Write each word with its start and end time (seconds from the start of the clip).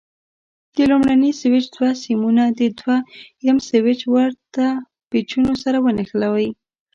د 0.75 0.77
لومړني 0.91 1.31
سویچ 1.41 1.65
دوه 1.75 1.89
سیمونه 2.03 2.43
د 2.59 2.61
دوه 2.79 2.97
یم 3.47 3.57
سویچ 3.69 4.01
ورته 4.13 4.65
پېچونو 5.09 5.51
سره 5.63 5.77
ونښلوئ. 5.85 6.49